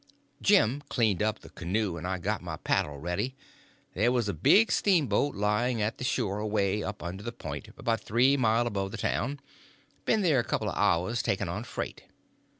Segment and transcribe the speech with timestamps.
[0.41, 3.35] Jim cleaned up the canoe, and I got my paddle ready.
[3.93, 8.01] There was a big steamboat laying at the shore away up under the point, about
[8.01, 12.05] three mile above the town—been there a couple of hours, taking on freight.